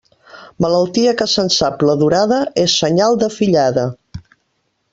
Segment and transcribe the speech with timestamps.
[0.63, 3.85] Malaltia que se'n sap la durada és senyal de fillada.